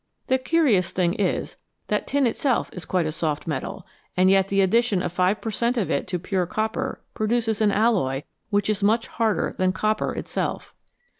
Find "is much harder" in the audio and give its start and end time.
8.67-9.53